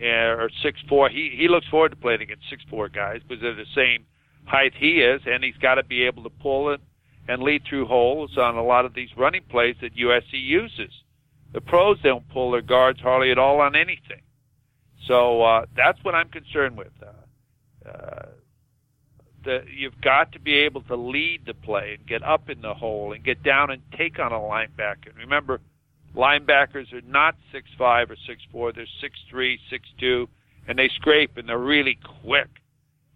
[0.00, 1.10] or 6'4".
[1.10, 4.06] He he looks forward to playing against 6'4 guys because they're the same
[4.46, 6.80] height he is, and he's got to be able to pull it
[7.28, 10.92] and lead through holes on a lot of these running plays that USC uses.
[11.52, 14.22] The pros don't pull their guards hardly at all on anything.
[15.06, 16.92] So uh, that's what I'm concerned with.
[17.02, 18.26] Uh, uh,
[19.44, 22.74] the, you've got to be able to lead the play and get up in the
[22.74, 25.08] hole and get down and take on a linebacker.
[25.08, 25.60] And remember,
[26.14, 30.28] linebackers are not six five or six four; they're six three, six two,
[30.66, 32.48] and they scrape and they're really quick.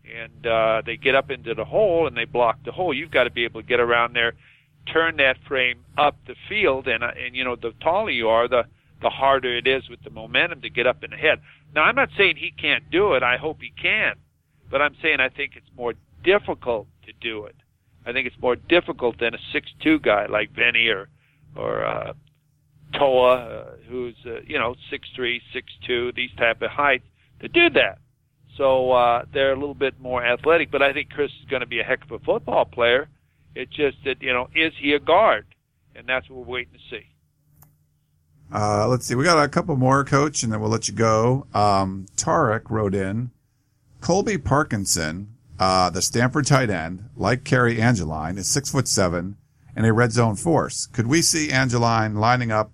[0.04, 2.92] And uh, they get up into the hole and they block the hole.
[2.92, 4.32] You've got to be able to get around there,
[4.92, 8.48] turn that frame up the field, and uh, and you know the taller you are,
[8.48, 8.64] the
[9.02, 11.40] the harder it is with the momentum to get up in the head.
[11.74, 13.22] Now, I'm not saying he can't do it.
[13.22, 14.16] I hope he can.
[14.70, 17.56] But I'm saying I think it's more difficult to do it.
[18.06, 21.08] I think it's more difficult than a six-two guy like Benny or,
[21.56, 22.12] or, uh,
[22.98, 27.04] Toa, uh, who's, uh, you know, six-three, six-two, these type of heights
[27.40, 27.98] to do that.
[28.60, 31.66] So, uh, they're a little bit more athletic, but I think Chris is going to
[31.66, 33.08] be a heck of a football player.
[33.54, 35.46] It's just that, you know, is he a guard?
[35.96, 37.06] And that's what we're waiting to see.
[38.52, 39.14] Uh, let's see.
[39.14, 41.46] We got a couple more, coach, and then we'll let you go.
[41.54, 43.30] Um, Tarek wrote in
[44.02, 49.38] Colby Parkinson, uh, the Stanford tight end, like Cary Angeline, is six foot seven
[49.74, 50.84] and a red zone force.
[50.84, 52.72] Could we see Angeline lining up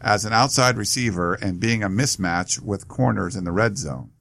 [0.00, 4.12] as an outside receiver and being a mismatch with corners in the red zone?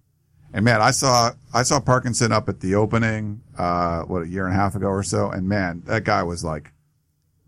[0.53, 4.45] And man, I saw, I saw Parkinson up at the opening, uh, what, a year
[4.45, 5.29] and a half ago or so.
[5.29, 6.71] And man, that guy was like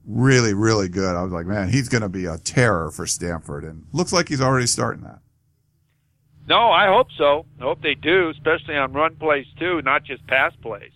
[0.06, 1.16] really, really good.
[1.16, 4.30] I was like, man, he's going to be a terror for Stanford and looks like
[4.30, 5.20] he's already starting that.
[6.48, 7.46] No, I hope so.
[7.60, 10.92] I hope they do, especially on run plays too, not just pass plays.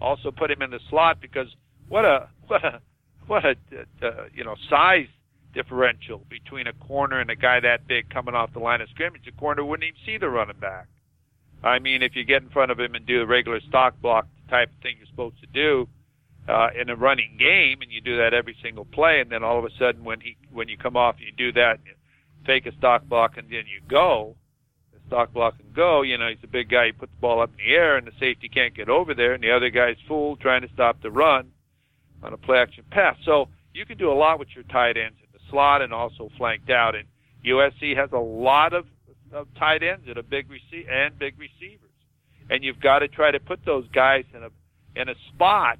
[0.00, 1.48] Also put him in the slot because
[1.88, 2.80] what a what a
[3.26, 3.56] what a
[4.02, 5.06] uh, you know size
[5.54, 9.24] differential between a corner and a guy that big coming off the line of scrimmage.
[9.24, 10.86] The corner wouldn't even see the running back.
[11.62, 14.26] I mean, if you get in front of him and do the regular stock block
[14.48, 15.88] type of thing you're supposed to do
[16.48, 19.58] uh, in a running game, and you do that every single play, and then all
[19.58, 21.92] of a sudden when he when you come off, you do that, you
[22.44, 24.36] fake a stock block, and then you go
[24.92, 26.02] The stock block and go.
[26.02, 26.86] You know, he's a big guy.
[26.86, 29.32] He puts the ball up in the air, and the safety can't get over there,
[29.32, 31.50] and the other guy's fooled trying to stop the run
[32.22, 33.16] on a play action pass.
[33.24, 36.30] So you can do a lot with your tight ends in the slot and also
[36.38, 36.94] flanked out.
[36.94, 37.06] And
[37.44, 38.86] USC has a lot of,
[39.32, 41.90] of tight ends and a big receive and big receivers,
[42.50, 44.50] and you've got to try to put those guys in a
[45.00, 45.78] in a spot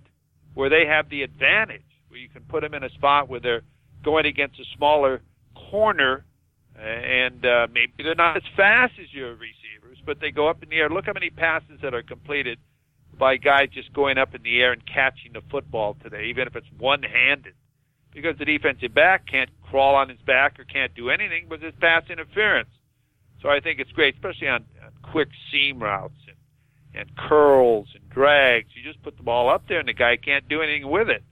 [0.54, 3.62] where they have the advantage, where you can put them in a spot where they're
[4.04, 5.22] going against a smaller
[5.70, 6.24] corner
[6.78, 10.68] and uh, maybe they're not as fast as your receivers, but they go up in
[10.68, 10.90] the air.
[10.90, 12.58] Look how many passes that are completed
[13.18, 16.54] by guys just going up in the air and catching the football today, even if
[16.54, 17.54] it's one-handed,
[18.12, 21.72] because the defensive back can't crawl on his back or can't do anything with his
[21.80, 22.68] pass interference.
[23.42, 26.36] So I think it's great, especially on, on quick seam routes and,
[27.00, 28.68] and curls and drags.
[28.74, 31.22] You just put the ball up there, and the guy can't do anything with it.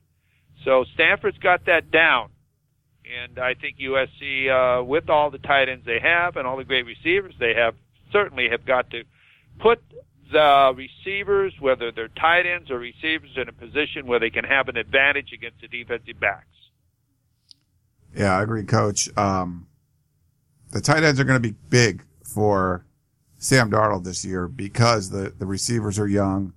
[0.64, 2.30] So Stanford's got that down.
[3.04, 6.64] And I think USC, uh, with all the tight ends they have and all the
[6.64, 7.74] great receivers they have,
[8.10, 9.04] certainly have got to
[9.58, 9.82] put
[10.32, 14.68] the receivers, whether they're tight ends or receivers, in a position where they can have
[14.68, 16.46] an advantage against the defensive backs.
[18.16, 19.08] Yeah, I agree, coach.
[19.18, 19.66] Um,
[20.74, 22.84] the tight ends are going to be big for
[23.38, 26.52] Sam Darnold this year because the, the receivers are young.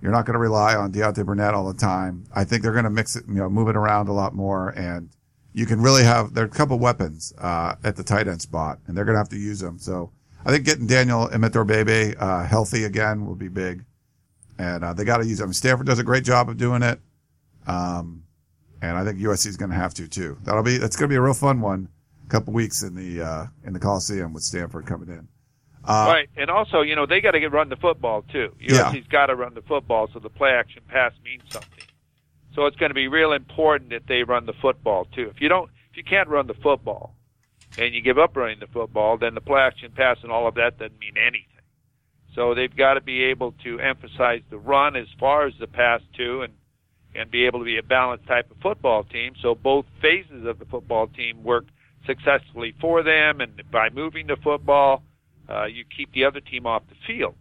[0.00, 2.24] You're not going to rely on Deontay Burnett all the time.
[2.32, 4.68] I think they're going to mix it, you know, move it around a lot more
[4.70, 5.10] and
[5.52, 8.78] you can really have, there are a couple weapons, uh, at the tight end spot
[8.86, 9.76] and they're going to have to use them.
[9.76, 10.12] So
[10.46, 13.84] I think getting Daniel Imatorbhebhe, uh, healthy again will be big.
[14.56, 15.52] And, uh, they got to use them.
[15.52, 17.00] Stanford does a great job of doing it.
[17.66, 18.22] Um,
[18.80, 20.38] and I think USC is going to have to too.
[20.44, 21.88] That'll be, that's going to be a real fun one.
[22.28, 25.28] Couple weeks in the, uh, in the Coliseum with Stanford coming in.
[25.84, 28.52] Uh, right, and also, you know, they got to get run the football too.
[28.60, 29.00] USC's yeah.
[29.10, 31.84] got to run the football, so the play action pass means something.
[32.54, 35.30] So it's going to be real important that they run the football too.
[35.34, 37.14] If you don't, if you can't run the football,
[37.76, 40.54] and you give up running the football, then the play action pass and all of
[40.54, 41.44] that doesn't mean anything.
[42.34, 46.00] So they've got to be able to emphasize the run as far as the pass
[46.16, 46.52] too, and
[47.14, 49.32] and be able to be a balanced type of football team.
[49.40, 51.64] So both phases of the football team work
[52.08, 55.04] successfully for them, and by moving the football
[55.48, 57.34] uh, you keep the other team off the field.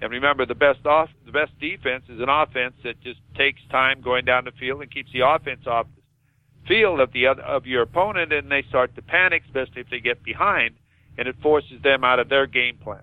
[0.00, 4.02] And remember, the best off, the best defense is an offense that just takes time
[4.02, 7.66] going down the field and keeps the offense off the field of the other, of
[7.66, 10.74] your opponent, and they start to panic, especially if they get behind,
[11.16, 13.00] and it forces them out of their game plan.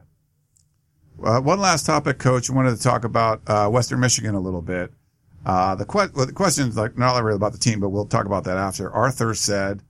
[1.23, 2.49] Uh, one last topic, Coach.
[2.49, 4.91] I wanted to talk about uh, Western Michigan a little bit.
[5.45, 8.05] Uh, the, que- well, the question is like not really about the team, but we'll
[8.05, 8.91] talk about that after.
[8.91, 9.81] Arthur said,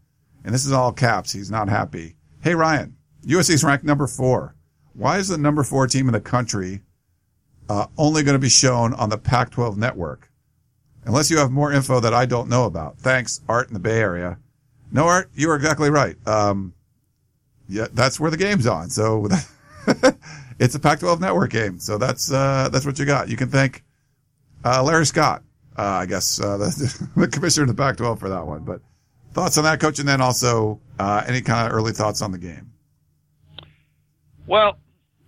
[0.44, 1.32] and this is all caps.
[1.32, 2.16] He's not happy.
[2.42, 4.56] Hey Ryan, USC is ranked number four.
[4.94, 6.82] Why is the number four team in the country
[7.70, 10.30] uh, only going to be shown on the Pac-12 network?
[11.06, 13.00] Unless you have more info that I don't know about.
[13.00, 14.38] Thanks, Art in the Bay Area.
[14.92, 16.16] No, Art, you are exactly right.
[16.28, 16.74] Um,
[17.68, 18.90] yeah, that's where the game's on.
[18.90, 19.28] So
[20.60, 21.80] it's a Pac-12 network game.
[21.80, 23.30] So that's uh, that's what you got.
[23.30, 23.84] You can thank
[24.64, 25.44] uh, Larry Scott,
[25.78, 28.64] uh, I guess, uh, the, the, commissioner of the Pac-12 for that one.
[28.64, 28.82] But
[29.34, 32.38] thoughts on that, coach, and then also uh, any kind of early thoughts on the
[32.38, 32.72] game.
[34.46, 34.78] Well,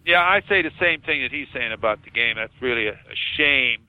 [0.05, 2.35] yeah, I say the same thing that he's saying about the game.
[2.35, 3.87] That's really a, a shame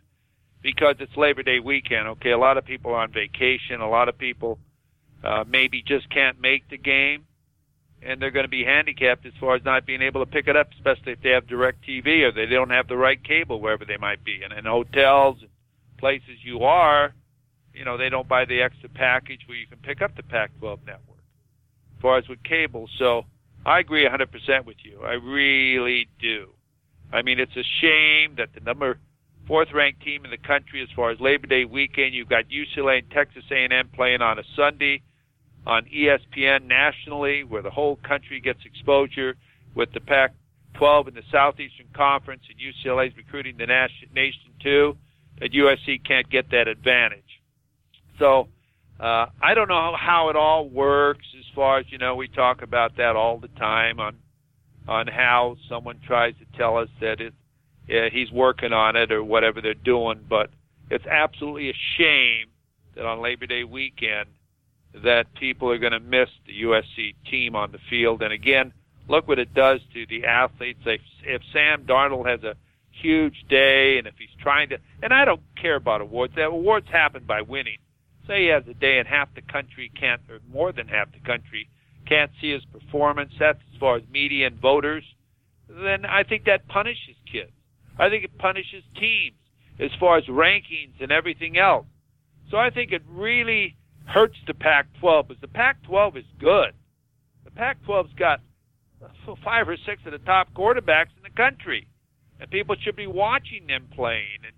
[0.62, 2.08] because it's Labor Day weekend.
[2.08, 3.80] Okay, a lot of people are on vacation.
[3.80, 4.58] A lot of people
[5.22, 7.26] uh, maybe just can't make the game,
[8.02, 10.56] and they're going to be handicapped as far as not being able to pick it
[10.56, 13.96] up, especially if they have DirecTV or they don't have the right cable wherever they
[13.96, 14.42] might be.
[14.42, 15.38] And in hotels
[15.98, 17.14] places you are,
[17.76, 20.78] you know, they don't buy the extra package where you can pick up the Pac-12
[20.86, 21.18] network.
[21.96, 23.24] As far as with cable, so
[23.64, 25.02] I agree 100% with you.
[25.02, 26.50] I really do.
[27.12, 28.98] I mean, it's a shame that the number
[29.46, 32.98] fourth ranked team in the country as far as Labor Day weekend, you've got UCLA
[32.98, 35.02] and Texas A&M playing on a Sunday
[35.66, 39.36] on ESPN nationally where the whole country gets exposure
[39.74, 44.96] with the Pac-12 in the Southeastern Conference and UCLA's recruiting the nation too,
[45.40, 47.22] that USC can't get that advantage.
[48.18, 48.48] So,
[48.98, 52.16] uh, I don't know how it all works as far as you know.
[52.16, 54.16] We talk about that all the time on
[54.88, 57.34] on how someone tries to tell us that it,
[57.88, 60.50] yeah, he's working on it or whatever they're doing, but
[60.90, 62.46] it's absolutely a shame
[62.94, 64.28] that on Labor Day weekend
[64.94, 68.22] that people are going to miss the USC team on the field.
[68.22, 68.72] And again,
[69.08, 70.80] look what it does to the athletes.
[70.86, 72.54] If, if Sam Darnold has a
[73.02, 76.34] huge day and if he's trying to, and I don't care about awards.
[76.34, 77.78] The awards happen by winning
[78.26, 81.20] say he has a day and half the country can't, or more than half the
[81.20, 81.68] country
[82.06, 85.04] can't see his performance, that's as far as media and voters,
[85.68, 87.50] then I think that punishes kids.
[87.98, 89.36] I think it punishes teams
[89.80, 91.86] as far as rankings and everything else.
[92.50, 96.72] So I think it really hurts the Pac-12 because the Pac-12 is good.
[97.44, 98.40] The Pac-12's got
[99.44, 101.88] five or six of the top quarterbacks in the country,
[102.40, 104.54] and people should be watching them playing and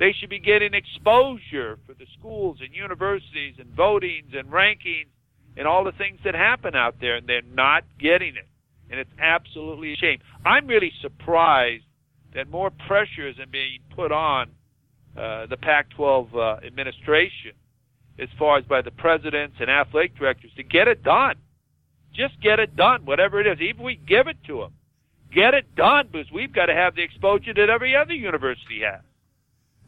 [0.00, 5.08] they should be getting exposure for the schools and universities and votings and rankings
[5.58, 8.48] and all the things that happen out there, and they're not getting it.
[8.90, 10.18] And it's absolutely a shame.
[10.44, 11.84] I'm really surprised
[12.34, 14.48] that more pressure isn't being put on
[15.18, 17.52] uh, the Pac-12 uh, administration
[18.18, 21.34] as far as by the presidents and athletic directors to get it done.
[22.14, 23.60] Just get it done, whatever it is.
[23.60, 24.72] Even we give it to them,
[25.30, 29.02] get it done because we've got to have the exposure that every other university has.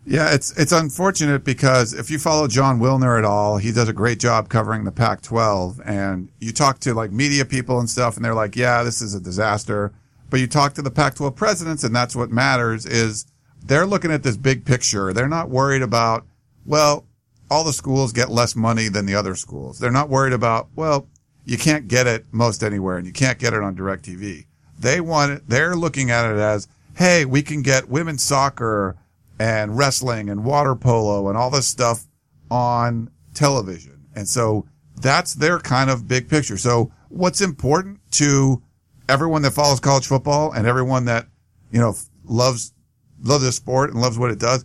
[0.04, 3.92] Yeah, it's it's unfortunate because if you follow Jon Wilner at all, he does a
[3.92, 5.80] great job covering the Pac-12.
[5.84, 9.14] And you talk to like media people and stuff, and they're like, "Yeah, this is
[9.14, 9.92] a disaster."
[10.28, 13.26] But you talk to the Pac-12 presidents, and that's what matters is
[13.64, 15.12] they're looking at this big picture.
[15.12, 16.26] They're not worried about,
[16.64, 17.04] well,
[17.50, 19.78] all the schools get less money than the other schools.
[19.78, 21.06] They're not worried about, well,
[21.44, 24.46] you can't get it most anywhere, and you can't get it on DirecTV.
[24.78, 25.48] They want it.
[25.48, 28.96] They're looking at it as, hey, we can get women's soccer
[29.42, 32.06] and wrestling and water polo and all this stuff
[32.48, 34.06] on television.
[34.14, 34.66] And so
[35.00, 36.56] that's their kind of big picture.
[36.56, 38.62] So what's important to
[39.08, 41.26] everyone that follows college football and everyone that,
[41.72, 42.72] you know, loves,
[43.20, 44.64] loves the sport and loves what it does.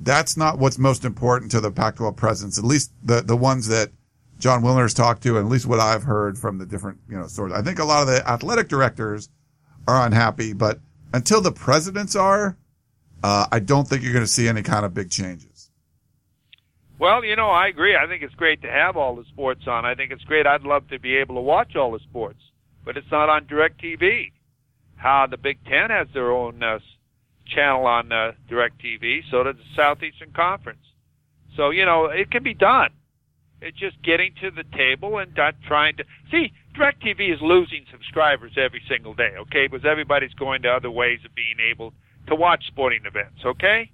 [0.00, 3.90] That's not what's most important to the Pac-12 presidents, at least the, the ones that
[4.38, 7.26] Jon Wilner's talked to, and at least what I've heard from the different, you know,
[7.26, 7.58] sources.
[7.58, 9.28] I think a lot of the athletic directors
[9.86, 10.80] are unhappy, but
[11.12, 12.56] until the presidents are,
[13.24, 15.70] uh, I don't think you're going to see any kind of big changes.
[16.98, 17.96] Well, you know, I agree.
[17.96, 19.86] I think it's great to have all the sports on.
[19.86, 20.46] I think it's great.
[20.46, 22.40] I'd love to be able to watch all the sports,
[22.84, 24.30] but it's not on DirecTV.
[24.96, 26.80] How the Big Ten has their own uh,
[27.46, 30.84] channel on uh, DirecTV, so does the Southeastern Conference.
[31.56, 32.90] So you know, it can be done.
[33.62, 36.52] It's just getting to the table and not trying to see.
[36.76, 39.66] DirecTV is losing subscribers every single day, okay?
[39.66, 41.94] Because everybody's going to other ways of being able
[42.28, 43.90] to watch sporting events, okay?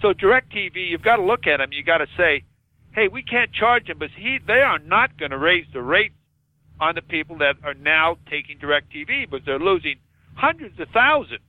[0.00, 1.70] So DirecTV, you've got to look at them.
[1.72, 2.44] You've got to say,
[2.92, 6.14] hey, we can't charge them, but he, they are not going to raise the rates
[6.80, 9.96] on the people that are now taking DirecTV, but they're losing
[10.34, 11.40] hundreds of thousands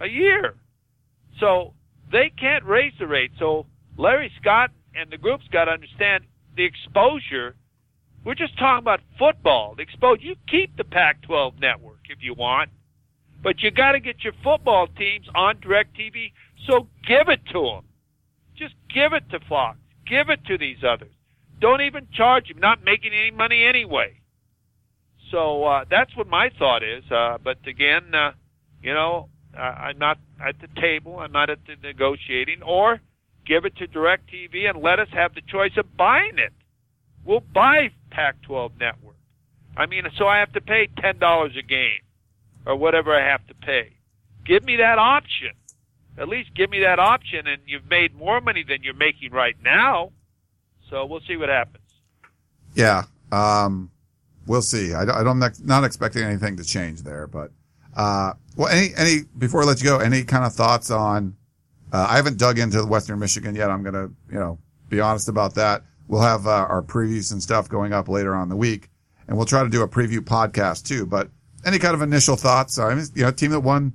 [0.00, 0.54] a year.
[1.40, 1.72] So
[2.12, 3.32] they can't raise the rate.
[3.38, 3.66] So
[3.96, 6.24] Larry Scott and the group's got to understand
[6.56, 7.54] the exposure.
[8.24, 9.74] We're just talking about football.
[9.74, 10.22] The exposure.
[10.22, 12.70] You keep the Pac-12 network if you want,
[13.44, 16.32] but you got to get your football teams on DirecTV.
[16.66, 17.84] So give it to them.
[18.56, 19.78] Just give it to Fox.
[20.08, 21.12] Give it to these others.
[21.60, 22.58] Don't even charge them.
[22.58, 24.18] Not making any money anyway.
[25.30, 27.04] So uh, that's what my thought is.
[27.10, 28.32] Uh, but again, uh,
[28.82, 31.18] you know, uh, I'm not at the table.
[31.18, 32.62] I'm not at the negotiating.
[32.62, 33.00] Or
[33.46, 36.52] give it to DirecTV and let us have the choice of buying it.
[37.24, 39.16] We'll buy Pac-12 Network.
[39.76, 42.03] I mean, so I have to pay ten dollars a game
[42.66, 43.96] or whatever I have to pay.
[44.44, 45.50] Give me that option.
[46.16, 49.56] At least give me that option, and you've made more money than you're making right
[49.62, 50.12] now.
[50.88, 51.82] So we'll see what happens.
[52.74, 53.90] Yeah, um,
[54.46, 54.94] we'll see.
[54.94, 57.50] I, I don't not expecting anything to change there, but
[57.96, 61.36] uh, well, any any before I let you go, any kind of thoughts on?
[61.92, 63.70] Uh, I haven't dug into Western Michigan yet.
[63.70, 64.58] I'm gonna you know
[64.88, 65.82] be honest about that.
[66.06, 68.88] We'll have uh, our previews and stuff going up later on the week,
[69.26, 71.06] and we'll try to do a preview podcast too.
[71.06, 71.30] But
[71.64, 72.78] any kind of initial thoughts?
[72.78, 73.94] I mean, you know, team that won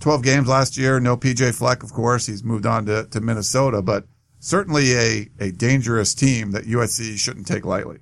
[0.00, 1.00] 12 games last year.
[1.00, 2.26] No PJ Fleck, of course.
[2.26, 4.06] He's moved on to, to Minnesota, but
[4.40, 7.98] certainly a, a dangerous team that USC shouldn't take lightly.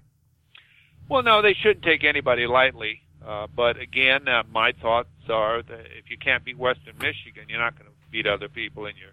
[1.09, 3.03] Well, no, they shouldn't take anybody lightly.
[3.27, 7.61] Uh, but again, uh, my thoughts are that if you can't beat Western Michigan, you're
[7.61, 9.12] not going to beat other people in your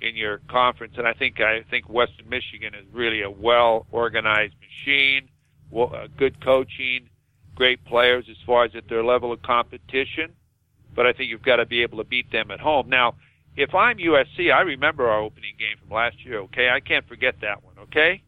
[0.00, 0.94] in your conference.
[0.98, 5.28] And I think I think Western Michigan is really a well organized machine,
[5.70, 7.08] well, uh, good coaching,
[7.56, 10.32] great players as far as at their level of competition
[10.96, 12.88] but I think you've got to be able to beat them at home.
[12.88, 13.14] Now,
[13.56, 16.40] if I'm USC, I remember our opening game from last year.
[16.40, 17.74] Okay, I can't forget that one.
[17.84, 18.22] Okay,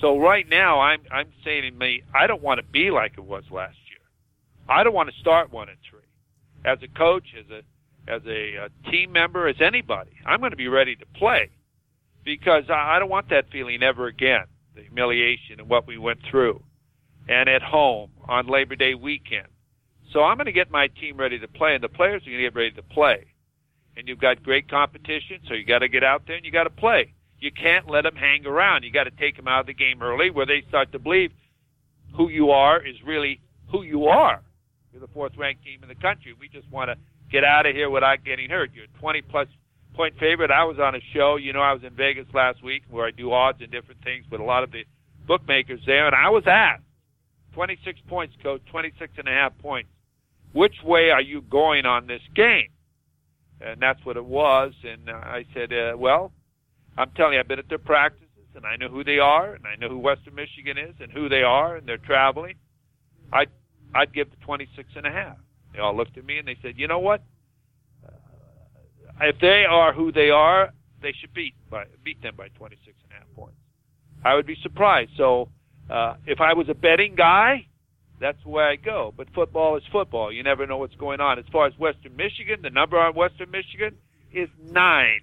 [0.00, 3.24] so right now I'm I'm saying to me, I don't want to be like it
[3.24, 4.00] was last year.
[4.68, 6.00] I don't want to start one and three.
[6.64, 7.62] As a coach, as a
[8.10, 11.50] as a, a team member, as anybody, I'm going to be ready to play
[12.24, 14.44] because I, I don't want that feeling ever again.
[14.74, 16.60] The humiliation and what we went through,
[17.28, 19.46] and at home on Labor Day weekend
[20.14, 22.38] so I'm going to get my team ready to play, and the players are going
[22.38, 23.26] to get ready to play.
[23.96, 26.64] And you've got great competition, so you got to get out there and you got
[26.64, 27.12] to play.
[27.40, 28.84] You can't let them hang around.
[28.84, 31.32] You got to take them out of the game early, where they start to believe
[32.16, 34.40] who you are is really who you are.
[34.92, 36.32] You're the fourth-ranked team in the country.
[36.38, 36.96] We just want to
[37.30, 38.70] get out of here without getting hurt.
[38.72, 39.48] You're a 20-plus
[39.94, 40.52] point favorite.
[40.52, 41.36] I was on a show.
[41.36, 44.24] You know, I was in Vegas last week where I do odds and different things
[44.30, 44.84] with a lot of the
[45.26, 46.84] bookmakers there, and I was asked,
[47.54, 49.88] 26 points, coach, 26 and a half points
[50.54, 52.68] which way are you going on this game?
[53.60, 54.72] And that's what it was.
[54.84, 56.32] And I said, uh, well,
[56.96, 59.66] I'm telling you, I've been at their practices and I know who they are and
[59.66, 62.54] I know who Western Michigan is and who they are and they're traveling.
[63.32, 63.48] I'd,
[63.94, 65.36] I'd give the 26 and a half.
[65.72, 67.22] They all looked at me and they said, you know what?
[69.20, 73.12] If they are who they are, they should beat by, beat them by 26 and
[73.12, 73.58] a half points.
[74.24, 75.10] I would be surprised.
[75.16, 75.48] So,
[75.90, 77.66] uh, if I was a betting guy,
[78.20, 79.12] that's the way I go.
[79.16, 80.32] But football is football.
[80.32, 81.38] You never know what's going on.
[81.38, 83.96] As far as Western Michigan, the number on Western Michigan
[84.32, 85.20] is nine.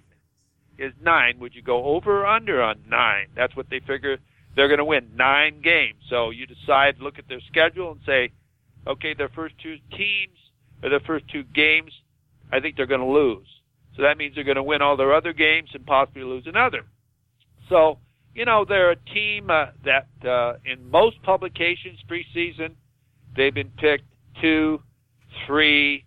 [0.78, 1.38] Is nine.
[1.38, 3.26] Would you go over or under on nine?
[3.36, 4.18] That's what they figure
[4.54, 5.98] they're going to win nine games.
[6.08, 8.32] So you decide, look at their schedule, and say,
[8.86, 10.36] okay, their first two teams
[10.82, 11.92] or their first two games,
[12.52, 13.46] I think they're going to lose.
[13.96, 16.84] So that means they're going to win all their other games and possibly lose another.
[17.68, 17.98] So
[18.34, 22.74] you know they're a team uh, that uh, in most publications preseason
[23.36, 24.04] They've been picked
[24.40, 24.82] two,
[25.46, 26.04] three,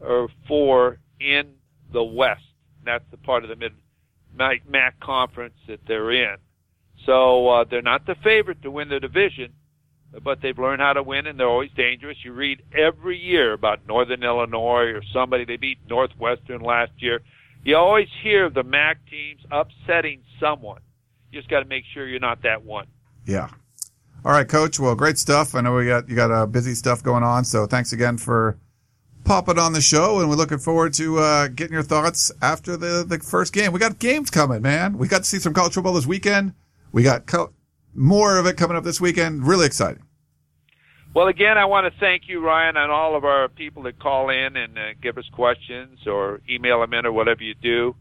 [0.00, 1.54] or four in
[1.92, 2.42] the West.
[2.84, 3.72] That's the part of the mid
[4.36, 6.36] MAC conference that they're in.
[7.06, 9.52] So uh, they're not the favorite to win the division,
[10.22, 12.16] but they've learned how to win, and they're always dangerous.
[12.24, 17.20] You read every year about Northern Illinois or somebody they beat Northwestern last year.
[17.62, 20.80] You always hear the MAC teams upsetting someone.
[21.34, 22.86] You just got to make sure you're not that one.
[23.26, 23.48] Yeah.
[24.24, 24.78] All right, Coach.
[24.78, 25.56] Well, great stuff.
[25.56, 28.56] I know we got you got uh, busy stuff going on, so thanks again for
[29.24, 33.04] popping on the show, and we're looking forward to uh, getting your thoughts after the
[33.04, 33.72] the first game.
[33.72, 34.96] We got games coming, man.
[34.96, 36.54] We got to see some college football this weekend.
[36.92, 37.52] We got co-
[37.94, 39.44] more of it coming up this weekend.
[39.44, 40.04] Really exciting.
[41.14, 44.30] Well, again, I want to thank you, Ryan, and all of our people that call
[44.30, 47.96] in and uh, give us questions or email them in or whatever you do.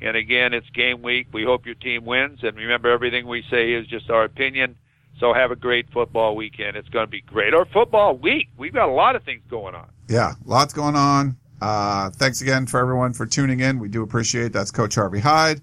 [0.00, 1.28] And again, it's game week.
[1.32, 2.40] We hope your team wins.
[2.42, 4.76] And remember, everything we say is just our opinion.
[5.20, 6.76] So have a great football weekend.
[6.76, 7.54] It's going to be great.
[7.54, 8.48] Or football week.
[8.56, 9.88] We've got a lot of things going on.
[10.08, 11.36] Yeah, lots going on.
[11.60, 13.78] Uh, thanks again for everyone for tuning in.
[13.78, 14.52] We do appreciate.
[14.52, 15.60] That's Coach Harvey Hyde.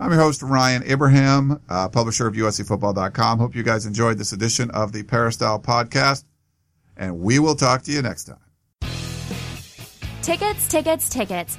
[0.00, 3.38] I'm your host, Ryan Abraham, uh, publisher of USCFootball.com.
[3.38, 6.24] Hope you guys enjoyed this edition of the Peristyle podcast,
[6.96, 8.38] and we will talk to you next time.
[10.22, 11.58] Tickets, tickets, tickets.